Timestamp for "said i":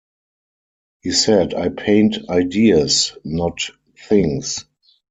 1.11-1.69